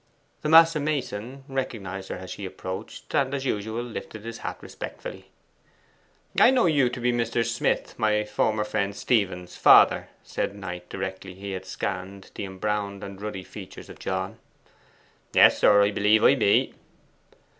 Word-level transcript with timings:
The 0.41 0.49
master 0.49 0.79
mason 0.79 1.43
recognized 1.47 2.09
her 2.09 2.15
as 2.15 2.31
she 2.31 2.43
approached, 2.43 3.13
and, 3.13 3.35
as 3.35 3.45
usual, 3.45 3.83
lifted 3.83 4.25
his 4.25 4.39
hat 4.39 4.57
respectfully. 4.59 5.29
'I 6.39 6.49
know 6.49 6.65
you 6.65 6.89
to 6.89 6.99
be 6.99 7.13
Mr. 7.13 7.45
Smith, 7.45 7.93
my 7.99 8.23
former 8.25 8.63
friend 8.63 8.95
Stephen's 8.95 9.55
father,' 9.55 10.09
said 10.23 10.55
Knight, 10.55 10.89
directly 10.89 11.35
he 11.35 11.51
had 11.51 11.67
scanned 11.67 12.31
the 12.33 12.45
embrowned 12.45 13.03
and 13.03 13.21
ruddy 13.21 13.43
features 13.43 13.89
of 13.91 13.99
John. 13.99 14.39
'Yes, 15.33 15.59
sir, 15.59 15.83
I 15.83 15.91
b'lieve 15.91 16.23
I 16.23 16.33
be. 16.33 16.73